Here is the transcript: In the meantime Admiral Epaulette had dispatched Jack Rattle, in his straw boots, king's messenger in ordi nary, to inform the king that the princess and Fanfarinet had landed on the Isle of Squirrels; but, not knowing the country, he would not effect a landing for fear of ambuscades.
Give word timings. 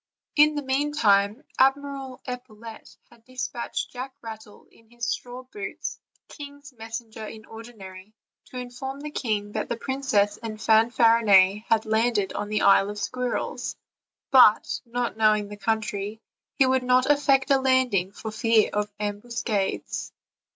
In 0.35 0.55
the 0.55 0.63
meantime 0.63 1.43
Admiral 1.59 2.21
Epaulette 2.25 2.97
had 3.11 3.23
dispatched 3.23 3.91
Jack 3.91 4.15
Rattle, 4.23 4.65
in 4.71 4.89
his 4.89 5.05
straw 5.05 5.43
boots, 5.43 5.99
king's 6.27 6.73
messenger 6.73 7.23
in 7.27 7.43
ordi 7.43 7.75
nary, 7.77 8.15
to 8.45 8.57
inform 8.57 9.01
the 9.01 9.11
king 9.11 9.51
that 9.51 9.69
the 9.69 9.77
princess 9.77 10.37
and 10.37 10.57
Fanfarinet 10.59 11.65
had 11.67 11.85
landed 11.85 12.33
on 12.33 12.49
the 12.49 12.63
Isle 12.63 12.89
of 12.89 12.97
Squirrels; 12.97 13.75
but, 14.31 14.81
not 14.87 15.17
knowing 15.17 15.49
the 15.49 15.55
country, 15.57 16.19
he 16.55 16.65
would 16.65 16.81
not 16.81 17.05
effect 17.05 17.51
a 17.51 17.59
landing 17.59 18.11
for 18.11 18.31
fear 18.31 18.71
of 18.73 18.91
ambuscades. 18.99 20.11